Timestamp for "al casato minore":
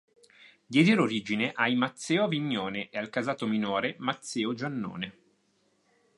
2.97-3.97